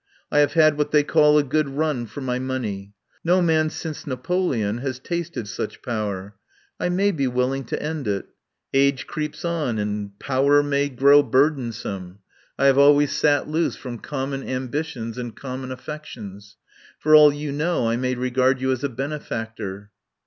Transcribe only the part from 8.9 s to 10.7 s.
creeps on and power